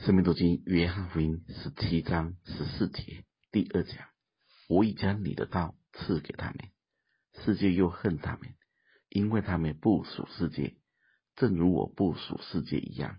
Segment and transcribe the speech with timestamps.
[0.00, 4.06] 生命读经约翰福音十七章十四节第二讲：
[4.68, 6.70] 我已将你的道赐给他们，
[7.42, 8.54] 世界又恨他们，
[9.08, 10.76] 因为他们不属世界，
[11.34, 13.18] 正如我不属世界一样。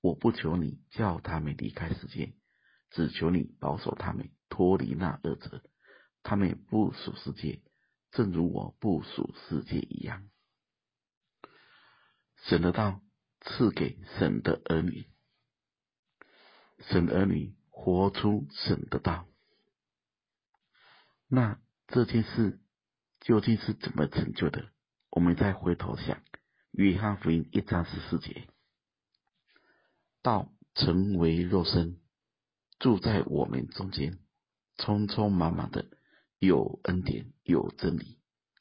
[0.00, 2.34] 我不求你叫他们离开世界，
[2.90, 5.64] 只求你保守他们脱离那恶者。
[6.22, 7.60] 他们不属世界，
[8.12, 10.28] 正如我不属世界一样。
[12.44, 13.00] 神的道
[13.40, 15.08] 赐给神的儿女。
[16.88, 19.26] 神儿女活出神的道，
[21.28, 22.60] 那这件事
[23.20, 24.70] 究竟是怎么成就的？
[25.10, 26.22] 我们再回头想，
[26.72, 28.48] 约翰福音一章十四节，
[30.22, 32.00] 道成为肉身，
[32.78, 34.18] 住在我们中间，
[34.76, 35.86] 匆匆忙忙的
[36.38, 38.18] 有恩典有真理，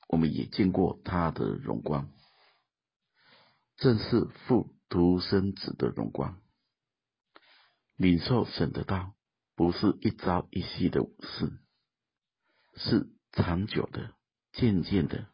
[0.07, 2.09] 我们也见过他的荣光，
[3.77, 6.39] 正是父独生子的荣光。
[7.95, 9.15] 领受神的道，
[9.55, 11.59] 不是一朝一夕的事，
[12.75, 14.13] 是长久的、
[14.51, 15.27] 渐渐的，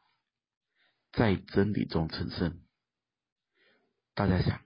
[1.12, 2.62] 在真理中成圣。
[4.14, 4.62] 大家想，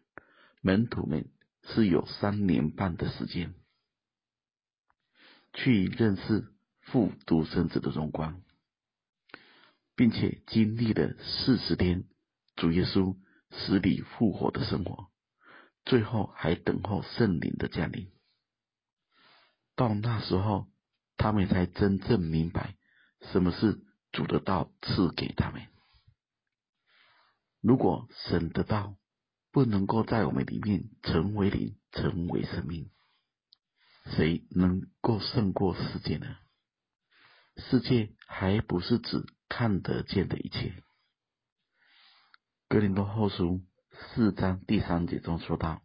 [0.61, 1.31] 门徒们
[1.63, 3.53] 是有三年半的时间
[5.53, 8.41] 去认识父独生子的荣光，
[9.95, 12.05] 并且经历了四十天
[12.55, 13.15] 主耶稣
[13.51, 15.12] 死里复活的生活。
[15.85, 18.09] 最后还等候圣灵的降临，
[19.75, 20.71] 到那时候，
[21.17, 22.75] 他们才真正明白
[23.31, 25.67] 什么是主的道赐给他们。
[27.59, 28.95] 如果神的道
[29.51, 32.89] 不能够在我们里面成为灵、成为生命，
[34.05, 36.37] 谁能够胜过世界呢？
[37.57, 40.81] 世界还不是指看得见的一切。
[42.69, 43.61] 哥林多后书。
[43.95, 45.83] 四章第三节中说道：“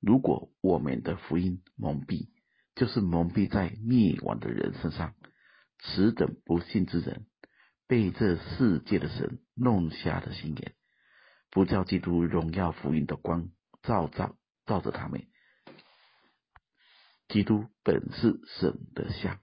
[0.00, 2.30] 如果我们的福音蒙蔽，
[2.74, 5.14] 就是蒙蔽在灭亡的人身上。
[5.78, 7.26] 此等不信之人，
[7.86, 10.74] 被这世界的神弄瞎了心眼，
[11.50, 13.50] 不叫基督荣耀福音的光
[13.82, 15.26] 照照照着他们。
[17.28, 19.40] 基督本是神的像，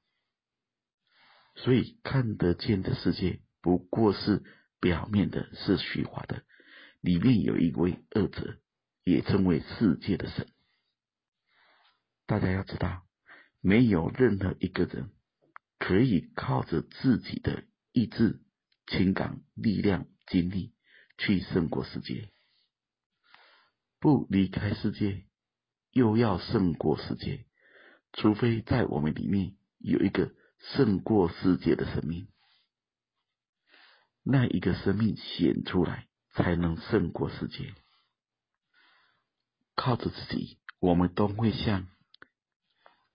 [1.55, 4.43] 所以看得见的世界不过是
[4.79, 6.43] 表面的，是虚华的。”
[7.01, 8.59] 里面有一位恶者，
[9.03, 10.47] 也称为世界的神。
[12.25, 13.05] 大家要知道，
[13.61, 15.11] 没有任何一个人
[15.79, 18.41] 可以靠着自己的意志、
[18.87, 20.73] 情感、力量、精力
[21.17, 22.29] 去胜过世界。
[23.99, 25.25] 不离开世界，
[25.91, 27.45] 又要胜过世界，
[28.13, 32.27] 除非在我们里面有一个胜过世界的生命，
[34.23, 36.07] 那一个生命显出来。
[36.37, 37.73] 才能胜过世界。
[39.75, 41.87] 靠着自己，我们都会像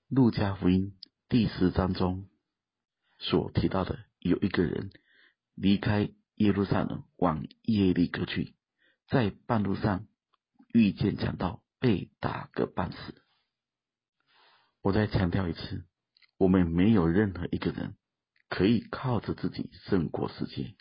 [0.09, 2.29] 路加福音第十章中
[3.21, 4.91] 所提到的，有一个人
[5.55, 8.57] 离开耶路撒冷往耶利哥去，
[9.07, 10.09] 在半路上
[10.73, 13.23] 遇见强盗，被打个半死。
[14.81, 15.87] 我再强调一次，
[16.39, 17.97] 我们没有任何一个人
[18.49, 20.75] 可以靠着自己胜过世界。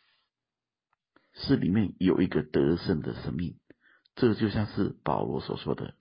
[1.33, 3.59] 是里面有一个得胜的生命，
[4.15, 5.95] 这就像是保罗所说的：“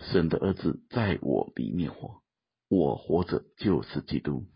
[0.00, 2.22] 神的儿子在我里面活，
[2.68, 4.46] 我活着就是基督。”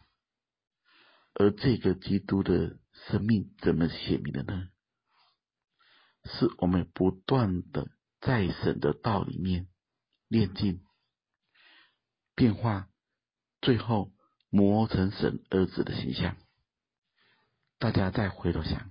[1.34, 4.68] 而这个基督的生命怎么显明的呢？
[6.24, 7.88] 是我们不断的
[8.20, 9.68] 在神的道里面
[10.26, 10.82] 炼净、
[12.34, 12.88] 变化，
[13.60, 14.12] 最后
[14.50, 16.36] 磨成神儿子的形象。
[17.78, 18.90] 大家再回头想，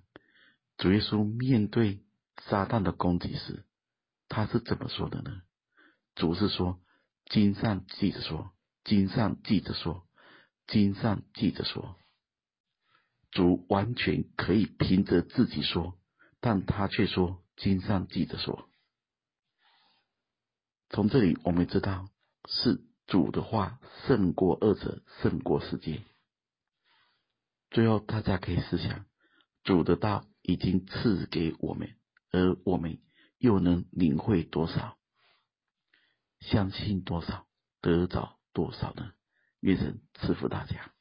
[0.78, 2.04] 主耶稣面对
[2.44, 3.66] 撒旦的攻击时，
[4.30, 5.42] 他是怎么说的呢？
[6.16, 6.80] 主是说
[7.30, 8.52] ：“经上记着说，
[8.86, 10.08] 经上记着说，
[10.68, 11.98] 经上记着说。”
[13.30, 16.00] 主完全可以凭着自己说，
[16.40, 18.70] 但他却说：“经上记着说。”
[20.90, 22.08] 从这里我们知道，
[22.48, 26.02] 是主的话胜过恶者，胜过世界。
[27.70, 29.06] 最后，大家可以试想，
[29.64, 31.96] 主的道已经赐给我们，
[32.32, 33.00] 而我们
[33.38, 34.98] 又能领会多少，
[36.40, 37.46] 相信多少，
[37.82, 39.12] 得着多少呢？
[39.60, 40.92] 愿神赐福大家。